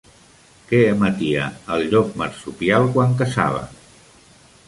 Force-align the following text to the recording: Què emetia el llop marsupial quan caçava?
Què 0.69 0.77
emetia 0.93 1.43
el 1.75 1.85
llop 1.91 2.17
marsupial 2.23 2.89
quan 2.97 3.13
caçava? 3.23 3.63